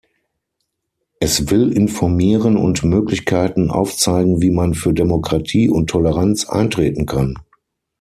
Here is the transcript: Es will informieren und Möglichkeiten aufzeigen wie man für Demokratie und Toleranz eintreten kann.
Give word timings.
Es 1.19 1.51
will 1.51 1.71
informieren 1.71 2.57
und 2.57 2.83
Möglichkeiten 2.83 3.69
aufzeigen 3.69 4.41
wie 4.41 4.49
man 4.49 4.73
für 4.73 4.95
Demokratie 4.95 5.69
und 5.69 5.91
Toleranz 5.91 6.49
eintreten 6.49 7.05
kann. 7.05 7.37